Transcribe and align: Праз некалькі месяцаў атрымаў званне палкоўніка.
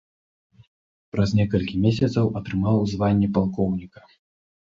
Праз 1.15 1.33
некалькі 1.39 1.75
месяцаў 1.83 2.25
атрымаў 2.41 2.77
званне 2.93 3.27
палкоўніка. 3.39 4.01